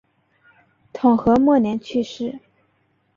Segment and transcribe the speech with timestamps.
[0.91, 2.39] 统和末年去世。